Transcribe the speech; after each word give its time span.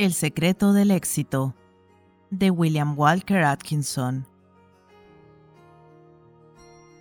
El 0.00 0.14
secreto 0.14 0.72
del 0.72 0.92
éxito 0.92 1.54
de 2.30 2.50
William 2.50 2.98
Walker 2.98 3.44
Atkinson. 3.44 4.26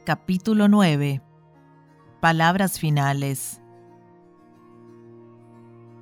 Capítulo 0.05 0.67
9. 0.67 1.21
Palabras 2.19 2.77
finales. 2.77 3.61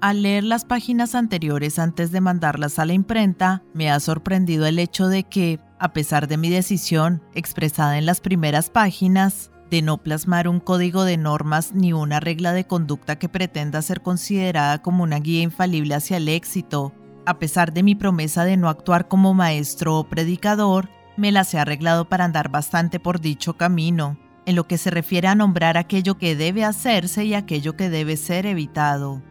Al 0.01 0.23
leer 0.23 0.43
las 0.43 0.65
páginas 0.65 1.13
anteriores 1.13 1.77
antes 1.77 2.11
de 2.11 2.19
mandarlas 2.19 2.79
a 2.79 2.86
la 2.87 2.93
imprenta, 2.93 3.61
me 3.75 3.91
ha 3.91 4.00
sorprendido 4.00 4.65
el 4.65 4.79
hecho 4.79 5.07
de 5.07 5.21
que, 5.23 5.59
a 5.77 5.93
pesar 5.93 6.27
de 6.27 6.37
mi 6.37 6.50
decisión 6.50 7.21
expresada 7.36 8.00
en 8.00 8.07
las 8.07 8.21
primeras 8.21 8.71
páginas, 8.71 9.51
de 9.70 9.81
no 9.81 9.97
plasmar 9.97 10.47
un 10.47 10.59
código 10.59 11.04
de 11.04 11.18
normas 11.18 11.73
ni 11.73 11.93
una 11.93 12.19
regla 12.19 12.54
de 12.54 12.65
conducta 12.65 13.18
que 13.18 13.29
pretenda 13.29 13.82
ser 13.82 14.01
considerada 14.01 14.82
como 14.82 15.04
una 15.04 15.19
guía 15.19 15.41
infalible 15.41 15.96
hacia 15.96 16.18
el 16.18 16.29
éxito, 16.29 16.93
a 17.25 17.39
pesar 17.39 17.74
de 17.74 17.83
mi 17.83 17.96
promesa 17.96 18.46
de 18.46 18.55
no 18.55 18.69
actuar 18.69 19.07
como 19.07 19.33
maestro 19.33 19.97
o 19.97 20.05
predicador, 20.05 20.89
me 21.18 21.32
las 21.32 21.54
he 21.54 21.60
arreglado 21.60 22.07
para 22.07 22.24
andar 22.24 22.50
bastante 22.50 23.00
por 23.00 23.19
dicho 23.19 23.57
camino, 23.57 24.18
en 24.46 24.55
lo 24.55 24.65
que 24.65 24.77
se 24.77 24.91
refiere 24.91 25.27
a 25.27 25.36
nombrar 25.36 25.77
aquello 25.77 26.18
que 26.18 26.38
debe 26.38 26.63
hacerse 26.63 27.25
y 27.25 27.33
aquello 27.33 27.75
que 27.75 27.89
debe 27.89 28.15
ser 28.15 28.46
evitado. 28.46 29.21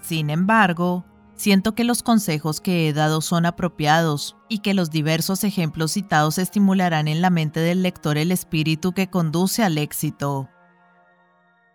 Sin 0.00 0.30
embargo, 0.30 1.04
siento 1.40 1.74
que 1.74 1.84
los 1.84 2.02
consejos 2.02 2.60
que 2.60 2.86
he 2.86 2.92
dado 2.92 3.22
son 3.22 3.46
apropiados 3.46 4.36
y 4.50 4.58
que 4.58 4.74
los 4.74 4.90
diversos 4.90 5.42
ejemplos 5.42 5.92
citados 5.92 6.36
estimularán 6.36 7.08
en 7.08 7.22
la 7.22 7.30
mente 7.30 7.60
del 7.60 7.82
lector 7.82 8.18
el 8.18 8.30
espíritu 8.30 8.92
que 8.92 9.08
conduce 9.08 9.62
al 9.62 9.78
éxito. 9.78 10.50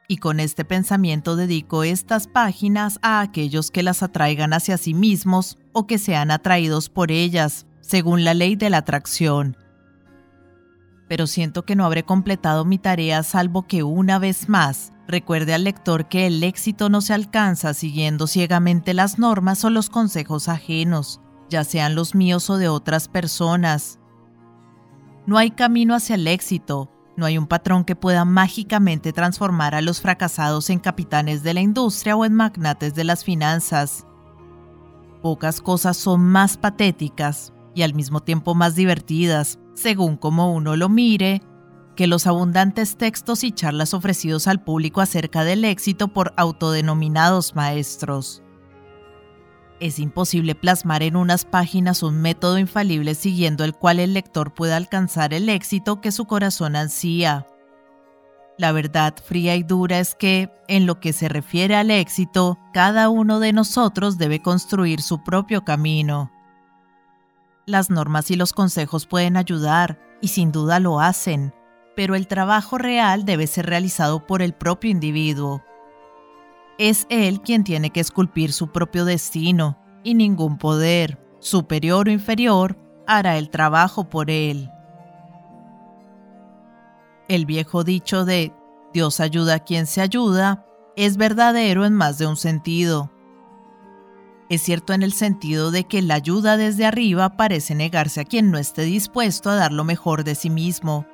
Y 0.08 0.18
con 0.18 0.40
este 0.40 0.66
pensamiento 0.66 1.35
dedico 1.35 1.84
estas 1.84 2.27
páginas 2.27 2.99
a 3.02 3.22
aquellos 3.22 3.72
que 3.72 3.82
las 3.82 4.04
atraigan 4.04 4.54
hacia 4.54 4.77
sí 4.77 4.94
mismos 4.94 5.57
o 5.74 5.88
que 5.88 5.98
sean 5.98 6.29
atraídos 6.29 6.90
por 6.90 7.12
ellas, 7.12 7.66
según 7.82 8.24
la 8.24 8.35
ley 8.35 8.55
de 8.55 8.70
la 8.70 8.77
atracción. 8.77 9.57
Pero 11.10 11.26
siento 11.26 11.66
que 11.66 11.76
no 11.76 11.85
habré 11.85 12.04
completado 12.04 12.66
mi 12.66 12.77
tarea 12.77 13.24
salvo 13.24 13.66
que 13.66 13.82
una 13.82 14.20
vez 14.20 14.48
más 14.48 14.91
Recuerde 15.07 15.53
al 15.53 15.63
lector 15.63 16.07
que 16.07 16.25
el 16.25 16.43
éxito 16.43 16.89
no 16.89 17.01
se 17.01 17.13
alcanza 17.13 17.73
siguiendo 17.73 18.25
ciegamente 18.25 18.93
las 18.93 19.20
normas 19.20 19.63
o 19.63 19.70
los 19.70 19.89
consejos 19.89 20.48
ajenos, 20.49 21.21
ya 21.49 21.63
sean 21.63 21.93
los 21.93 22.15
míos 22.15 22.49
o 22.49 22.57
de 22.57 22.70
otras 22.70 23.07
personas. 23.07 23.99
No 25.27 25.37
hay 25.37 25.51
camino 25.51 25.93
hacia 25.93 26.15
el 26.15 26.27
éxito, 26.27 26.89
no 27.17 27.26
hay 27.26 27.37
un 27.37 27.48
patrón 27.48 27.85
que 27.85 27.95
pueda 27.95 28.26
mágicamente 28.26 29.13
transformar 29.13 29.76
a 29.76 29.81
los 29.81 30.01
fracasados 30.01 30.70
en 30.70 30.79
capitanes 30.79 31.43
de 31.43 31.53
la 31.53 31.61
industria 31.61 32.15
o 32.15 32.26
en 32.26 32.33
magnates 32.33 32.95
de 32.95 33.03
las 33.03 33.23
finanzas. 33.23 34.07
Pocas 35.21 35.61
cosas 35.61 35.98
son 35.98 36.21
más 36.21 36.57
patéticas 36.57 37.53
y 37.73 37.83
al 37.83 37.93
mismo 37.93 38.21
tiempo 38.21 38.55
más 38.55 38.76
divertidas, 38.76 39.59
según 39.76 40.17
como 40.17 40.53
uno 40.53 40.76
lo 40.76 40.89
mire, 40.89 41.41
que 41.96 42.07
los 42.07 42.27
abundantes 42.27 42.98
textos 42.98 43.43
y 43.43 43.51
charlas 43.51 43.93
ofrecidos 43.93 44.48
al 44.48 44.63
público 44.63 45.01
acerca 45.01 45.43
del 45.43 45.65
éxito 45.65 46.10
por 46.10 46.34
autodenominados 46.38 47.55
maestros. 47.55 48.43
Es 49.79 49.99
imposible 49.99 50.55
plasmar 50.55 51.04
en 51.04 51.16
unas 51.16 51.43
páginas 51.43 52.01
un 52.01 52.21
método 52.21 52.57
infalible 52.57 53.13
siguiendo 53.13 53.63
el 53.63 53.73
cual 53.73 53.99
el 53.99 54.13
lector 54.13 54.54
pueda 54.54 54.77
alcanzar 54.77 55.34
el 55.34 55.49
éxito 55.49 55.99
que 55.99 56.12
su 56.12 56.26
corazón 56.26 56.76
ansía. 56.76 57.48
La 58.57 58.71
verdad 58.71 59.16
fría 59.21 59.55
y 59.57 59.63
dura 59.63 59.99
es 59.99 60.16
que, 60.16 60.49
en 60.70 60.85
lo 60.85 61.01
que 61.01 61.12
se 61.12 61.27
refiere 61.27 61.76
al 61.76 61.91
éxito, 61.91 62.57
cada 62.73 63.10
uno 63.10 63.41
de 63.41 63.51
nosotros 63.51 64.18
debe 64.18 64.41
construir 64.41 65.01
su 65.01 65.23
propio 65.23 65.66
camino. 65.66 66.31
Las 67.66 67.89
normas 67.89 68.31
y 68.31 68.38
los 68.38 68.53
consejos 68.53 69.07
pueden 69.07 69.35
ayudar, 69.35 70.00
y 70.22 70.29
sin 70.29 70.53
duda 70.53 70.79
lo 70.79 71.01
hacen, 71.01 71.53
pero 71.95 72.16
el 72.16 72.28
trabajo 72.28 72.78
real 72.78 73.25
debe 73.25 73.47
ser 73.47 73.66
realizado 73.66 74.25
por 74.25 74.41
el 74.41 74.53
propio 74.53 74.91
individuo. 74.91 75.63
Es 76.78 77.07
él 77.09 77.41
quien 77.41 77.63
tiene 77.63 77.89
que 77.89 78.01
esculpir 78.01 78.51
su 78.51 78.72
propio 78.72 79.06
destino, 79.06 79.78
y 80.03 80.13
ningún 80.13 80.57
poder, 80.57 81.17
superior 81.39 82.07
o 82.07 82.11
inferior, 82.11 82.78
hará 83.07 83.38
el 83.38 83.50
trabajo 83.50 84.09
por 84.09 84.29
él. 84.29 84.69
El 87.28 87.45
viejo 87.45 87.83
dicho 87.83 88.25
de 88.25 88.53
Dios 88.94 89.19
ayuda 89.19 89.56
a 89.56 89.59
quien 89.59 89.88
se 89.88 90.01
ayuda 90.01 90.66
es 90.95 91.17
verdadero 91.17 91.85
en 91.85 91.94
más 91.94 92.17
de 92.17 92.27
un 92.27 92.38
sentido. 92.38 93.12
Es 94.47 94.62
cierto 94.62 94.94
en 94.94 95.01
el 95.01 95.12
sentido 95.12 95.72
de 95.72 95.85
que 95.85 96.03
la 96.03 96.16
ayuda 96.16 96.56
desde 96.56 96.85
arriba 96.85 97.35
parece 97.35 97.73
negarse 97.73 98.22
a 98.22 98.25
quien 98.25 98.51
no 98.51 98.59
esté 98.59 98.83
dispuesto 98.83 99.50
a 99.50 99.56
dar 99.56 99.72
lo 99.72 99.83
mejor 99.83 100.23
de 100.23 100.35
sí 100.35 100.51
mismo 100.51 101.07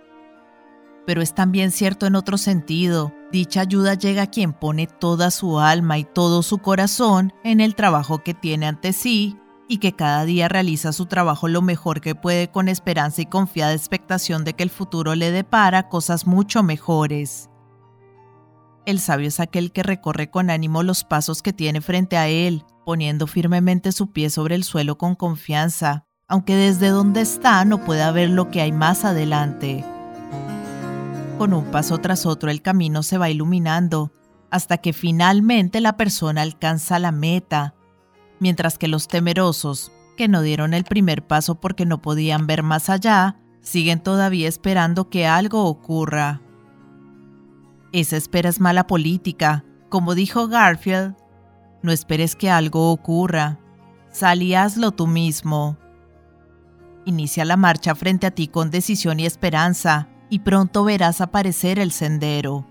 pero 1.06 1.22
es 1.22 1.34
también 1.34 1.72
cierto 1.72 2.06
en 2.06 2.16
otro 2.16 2.38
sentido. 2.38 3.14
Dicha 3.32 3.62
ayuda 3.62 3.96
llega 3.96 4.24
a 4.24 4.28
quien 4.28 4.54
pone 4.54 4.88
toda 4.88 5.32
su 5.32 5.60
alma 5.60 5.98
y 5.98 6.04
todo 6.04 6.44
su 6.44 6.60
corazón 6.60 7.34
en 7.44 7.60
el 7.60 7.76
trabajo 7.76 8.24
que 8.24 8.34
tiene 8.34 8.68
ante 8.68 8.94
sí 8.94 9.38
y 9.68 9.78
que 9.78 9.94
cada 9.94 10.26
día 10.26 10.50
realiza 10.50 10.92
su 10.92 11.06
trabajo 11.06 11.48
lo 11.48 11.62
mejor 11.62 12.02
que 12.02 12.14
puede 12.14 12.52
con 12.52 12.68
esperanza 12.68 13.22
y 13.22 13.26
confiada 13.26 13.74
expectación 13.74 14.44
de 14.44 14.54
que 14.54 14.64
el 14.64 14.70
futuro 14.70 15.16
le 15.16 15.32
depara 15.32 15.88
cosas 15.88 16.28
mucho 16.28 16.62
mejores. 16.62 17.50
El 18.86 19.00
sabio 19.00 19.28
es 19.28 19.40
aquel 19.40 19.72
que 19.72 19.84
recorre 19.84 20.30
con 20.30 20.50
ánimo 20.50 20.84
los 20.84 21.04
pasos 21.04 21.42
que 21.42 21.54
tiene 21.54 21.82
frente 21.82 22.18
a 22.18 22.28
él, 22.28 22.66
poniendo 22.84 23.28
firmemente 23.28 23.92
su 23.92 24.12
pie 24.12 24.30
sobre 24.30 24.56
el 24.56 24.64
suelo 24.64 24.98
con 24.98 25.16
confianza, 25.16 26.06
aunque 26.28 26.56
desde 26.56 26.90
donde 26.90 27.22
está 27.22 27.64
no 27.64 27.86
pueda 27.86 28.12
ver 28.12 28.30
lo 28.30 28.50
que 28.50 28.60
hay 28.60 28.72
más 28.72 29.06
adelante 29.06 29.86
con 31.42 31.56
un 31.56 31.72
paso 31.72 31.98
tras 31.98 32.28
otro 32.28 32.52
el 32.52 32.62
camino 32.62 33.02
se 33.02 33.18
va 33.18 33.32
iluminando, 33.32 34.12
hasta 34.52 34.78
que 34.78 34.94
finalmente 34.94 35.82
la 35.82 35.98
persona 35.98 36.44
alcanza 36.44 37.00
la 37.00 37.12
meta, 37.12 37.74
mientras 38.40 38.78
que 38.78 38.88
los 38.88 39.08
temerosos, 39.08 39.92
que 40.18 40.28
no 40.28 40.44
dieron 40.44 40.76
el 40.76 40.84
primer 40.84 41.26
paso 41.26 41.56
porque 41.56 41.88
no 41.88 42.00
podían 42.00 42.46
ver 42.46 42.62
más 42.62 42.92
allá, 42.92 43.38
siguen 43.62 44.02
todavía 44.02 44.48
esperando 44.48 45.10
que 45.10 45.26
algo 45.26 45.66
ocurra. 45.66 46.42
Esa 47.92 48.18
espera 48.18 48.48
es 48.48 48.60
mala 48.60 48.86
política, 48.86 49.66
como 49.90 50.14
dijo 50.14 50.48
Garfield. 50.48 51.16
No 51.82 51.92
esperes 51.92 52.36
que 52.36 52.52
algo 52.52 52.92
ocurra. 52.92 53.58
Sal 54.12 54.44
y 54.44 54.54
hazlo 54.54 54.92
tú 54.92 55.08
mismo. 55.08 55.76
Inicia 57.04 57.46
la 57.46 57.58
marcha 57.58 57.96
frente 57.96 58.28
a 58.28 58.32
ti 58.32 58.48
con 58.48 58.70
decisión 58.70 59.20
y 59.20 59.26
esperanza, 59.26 60.08
y 60.32 60.40
pronto 60.40 60.86
verás 60.86 61.20
aparecer 61.20 61.78
el 61.78 61.92
sendero. 61.92 62.66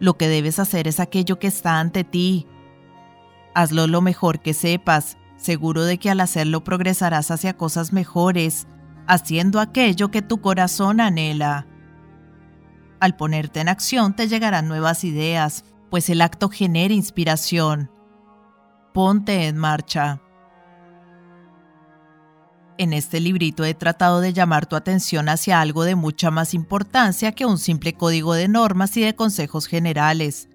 Lo 0.00 0.16
que 0.16 0.28
debes 0.28 0.58
hacer 0.58 0.88
es 0.88 0.98
aquello 0.98 1.38
que 1.38 1.46
está 1.46 1.78
ante 1.78 2.04
ti. 2.04 2.46
Hazlo 3.54 3.86
lo 3.86 4.00
mejor 4.00 4.40
que 4.40 4.54
sepas, 4.54 5.18
seguro 5.36 5.84
de 5.84 5.98
que 5.98 6.08
al 6.08 6.20
hacerlo 6.20 6.64
progresarás 6.64 7.30
hacia 7.30 7.54
cosas 7.54 7.92
mejores, 7.92 8.66
haciendo 9.06 9.60
aquello 9.60 10.10
que 10.10 10.22
tu 10.22 10.40
corazón 10.40 11.00
anhela. 11.00 11.66
Al 12.98 13.14
ponerte 13.14 13.60
en 13.60 13.68
acción 13.68 14.16
te 14.16 14.26
llegarán 14.26 14.68
nuevas 14.68 15.04
ideas, 15.04 15.66
pues 15.90 16.08
el 16.08 16.22
acto 16.22 16.48
genera 16.48 16.94
inspiración. 16.94 17.90
Ponte 18.94 19.48
en 19.48 19.58
marcha. 19.58 20.22
En 22.78 22.92
este 22.92 23.18
librito 23.18 23.64
he 23.64 23.74
tratado 23.74 24.20
de 24.20 24.32
llamar 24.32 24.66
tu 24.66 24.76
atención 24.76 25.28
hacia 25.28 25.60
algo 25.60 25.82
de 25.82 25.96
mucha 25.96 26.30
más 26.30 26.54
importancia 26.54 27.32
que 27.32 27.44
un 27.44 27.58
simple 27.58 27.94
código 27.94 28.34
de 28.34 28.46
normas 28.46 28.96
y 28.96 29.00
de 29.00 29.16
consejos 29.16 29.66
generales. 29.66 30.48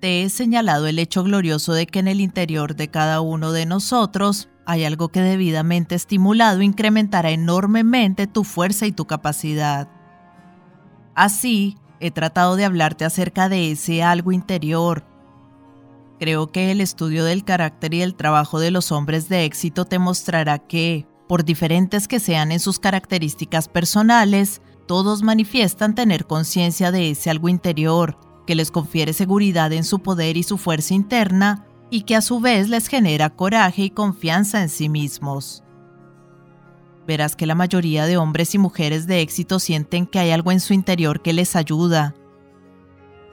Te 0.00 0.22
he 0.22 0.28
señalado 0.28 0.86
el 0.86 1.00
hecho 1.00 1.24
glorioso 1.24 1.72
de 1.72 1.86
que 1.86 1.98
en 1.98 2.06
el 2.06 2.20
interior 2.20 2.76
de 2.76 2.86
cada 2.86 3.20
uno 3.20 3.50
de 3.50 3.66
nosotros 3.66 4.48
hay 4.64 4.84
algo 4.84 5.08
que 5.08 5.20
debidamente 5.20 5.96
estimulado 5.96 6.62
incrementará 6.62 7.30
enormemente 7.30 8.28
tu 8.28 8.44
fuerza 8.44 8.86
y 8.86 8.92
tu 8.92 9.06
capacidad. 9.06 9.88
Así, 11.16 11.78
he 11.98 12.12
tratado 12.12 12.54
de 12.54 12.64
hablarte 12.64 13.04
acerca 13.04 13.48
de 13.48 13.72
ese 13.72 14.04
algo 14.04 14.30
interior, 14.30 15.04
Creo 16.18 16.50
que 16.50 16.72
el 16.72 16.80
estudio 16.80 17.24
del 17.24 17.44
carácter 17.44 17.94
y 17.94 18.02
el 18.02 18.16
trabajo 18.16 18.58
de 18.58 18.72
los 18.72 18.90
hombres 18.90 19.28
de 19.28 19.44
éxito 19.44 19.84
te 19.84 20.00
mostrará 20.00 20.58
que, 20.58 21.06
por 21.28 21.44
diferentes 21.44 22.08
que 22.08 22.18
sean 22.20 22.50
en 22.50 22.58
sus 22.58 22.78
características 22.78 23.68
personales, 23.68 24.62
todos 24.86 25.22
manifiestan 25.22 25.94
tener 25.94 26.26
conciencia 26.26 26.90
de 26.90 27.10
ese 27.10 27.30
algo 27.30 27.48
interior, 27.50 28.18
que 28.46 28.54
les 28.54 28.70
confiere 28.70 29.12
seguridad 29.12 29.72
en 29.72 29.84
su 29.84 30.00
poder 30.00 30.38
y 30.38 30.42
su 30.42 30.56
fuerza 30.56 30.94
interna, 30.94 31.66
y 31.90 32.02
que 32.02 32.16
a 32.16 32.22
su 32.22 32.40
vez 32.40 32.70
les 32.70 32.88
genera 32.88 33.30
coraje 33.30 33.82
y 33.82 33.90
confianza 33.90 34.62
en 34.62 34.70
sí 34.70 34.88
mismos. 34.88 35.62
Verás 37.06 37.36
que 37.36 37.46
la 37.46 37.54
mayoría 37.54 38.06
de 38.06 38.16
hombres 38.16 38.54
y 38.54 38.58
mujeres 38.58 39.06
de 39.06 39.20
éxito 39.20 39.58
sienten 39.58 40.06
que 40.06 40.18
hay 40.18 40.30
algo 40.30 40.52
en 40.52 40.60
su 40.60 40.72
interior 40.72 41.22
que 41.22 41.32
les 41.32 41.56
ayuda. 41.56 42.14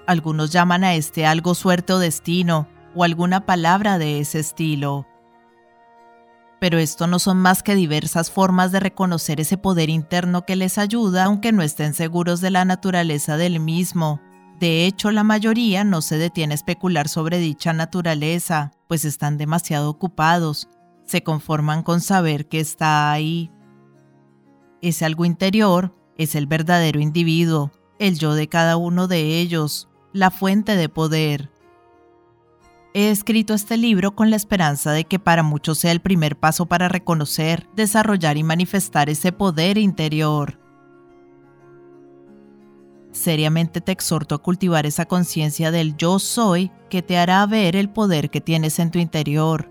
Algunos 0.05 0.51
llaman 0.51 0.83
a 0.83 0.95
este 0.95 1.25
algo 1.25 1.55
suerte 1.55 1.93
o 1.93 1.99
destino, 1.99 2.67
o 2.93 3.03
alguna 3.03 3.45
palabra 3.45 3.97
de 3.97 4.19
ese 4.19 4.39
estilo. 4.39 5.05
Pero 6.65 6.79
esto 6.79 7.05
no 7.05 7.19
son 7.19 7.37
más 7.37 7.61
que 7.61 7.75
diversas 7.75 8.31
formas 8.31 8.71
de 8.71 8.79
reconocer 8.79 9.39
ese 9.39 9.55
poder 9.55 9.91
interno 9.91 10.47
que 10.47 10.55
les 10.55 10.79
ayuda 10.79 11.25
aunque 11.25 11.51
no 11.51 11.61
estén 11.61 11.93
seguros 11.93 12.41
de 12.41 12.49
la 12.49 12.65
naturaleza 12.65 13.37
del 13.37 13.59
mismo. 13.59 14.19
De 14.59 14.87
hecho, 14.87 15.11
la 15.11 15.23
mayoría 15.23 15.83
no 15.83 16.01
se 16.01 16.17
detiene 16.17 16.55
a 16.55 16.55
especular 16.55 17.07
sobre 17.07 17.37
dicha 17.37 17.71
naturaleza, 17.71 18.71
pues 18.87 19.05
están 19.05 19.37
demasiado 19.37 19.91
ocupados. 19.91 20.67
Se 21.05 21.21
conforman 21.21 21.83
con 21.83 22.01
saber 22.01 22.47
que 22.47 22.61
está 22.61 23.11
ahí. 23.11 23.51
Ese 24.81 25.05
algo 25.05 25.23
interior 25.23 25.95
es 26.17 26.33
el 26.33 26.47
verdadero 26.47 26.99
individuo, 26.99 27.73
el 27.99 28.17
yo 28.17 28.33
de 28.33 28.49
cada 28.49 28.75
uno 28.75 29.07
de 29.07 29.39
ellos, 29.39 29.87
la 30.13 30.31
fuente 30.31 30.75
de 30.75 30.89
poder. 30.89 31.51
He 32.97 33.09
escrito 33.09 33.53
este 33.53 33.75
libro 33.75 34.15
con 34.15 34.29
la 34.29 34.37
esperanza 34.37 34.93
de 34.93 35.03
que 35.03 35.19
para 35.19 35.43
muchos 35.43 35.79
sea 35.79 35.91
el 35.91 35.99
primer 35.99 36.37
paso 36.37 36.65
para 36.65 36.87
reconocer, 36.87 37.67
desarrollar 37.75 38.37
y 38.37 38.43
manifestar 38.43 39.09
ese 39.09 39.33
poder 39.33 39.77
interior. 39.77 40.57
Seriamente 43.11 43.81
te 43.81 43.91
exhorto 43.91 44.33
a 44.33 44.41
cultivar 44.41 44.85
esa 44.85 45.03
conciencia 45.07 45.71
del 45.71 45.97
yo 45.97 46.19
soy 46.19 46.71
que 46.89 47.01
te 47.01 47.17
hará 47.17 47.45
ver 47.47 47.75
el 47.75 47.89
poder 47.89 48.29
que 48.29 48.39
tienes 48.39 48.79
en 48.79 48.91
tu 48.91 48.99
interior. 48.99 49.69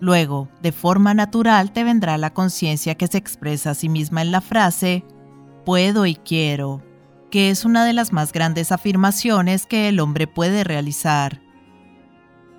Luego, 0.00 0.48
de 0.62 0.72
forma 0.72 1.12
natural, 1.12 1.70
te 1.74 1.84
vendrá 1.84 2.16
la 2.16 2.32
conciencia 2.32 2.94
que 2.94 3.08
se 3.08 3.18
expresa 3.18 3.72
a 3.72 3.74
sí 3.74 3.90
misma 3.90 4.22
en 4.22 4.32
la 4.32 4.40
frase 4.40 5.04
puedo 5.66 6.06
y 6.06 6.14
quiero, 6.14 6.82
que 7.30 7.50
es 7.50 7.66
una 7.66 7.84
de 7.84 7.92
las 7.92 8.10
más 8.10 8.32
grandes 8.32 8.72
afirmaciones 8.72 9.66
que 9.66 9.90
el 9.90 10.00
hombre 10.00 10.26
puede 10.26 10.64
realizar. 10.64 11.43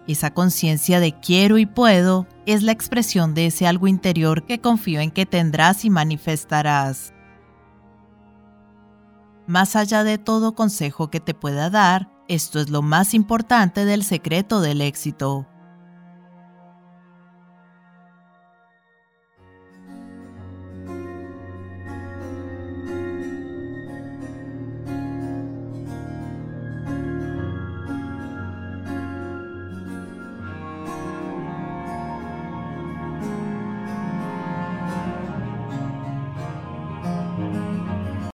Esa 0.08 0.32
conciencia 0.32 1.00
de 1.00 1.20
quiero 1.20 1.58
y 1.58 1.66
puedo 1.66 2.28
es 2.46 2.62
la 2.62 2.72
expresión 2.72 3.34
de 3.34 3.48
ese 3.48 3.66
algo 3.66 3.88
interior 3.88 4.46
que 4.46 4.62
confío 4.62 5.00
en 5.00 5.12
que 5.12 5.26
tendrás 5.26 5.84
y 5.84 5.90
manifestarás. 5.90 7.14
Más 9.48 9.76
allá 9.76 10.04
de 10.04 10.18
todo 10.18 10.56
consejo 10.56 11.10
que 11.10 11.20
te 11.20 11.34
pueda 11.34 11.70
dar, 11.70 12.12
esto 12.28 12.60
es 12.60 12.70
lo 12.70 12.82
más 12.82 13.14
importante 13.14 13.86
del 13.86 14.04
secreto 14.04 14.62
del 14.62 14.82
éxito. 14.82 15.48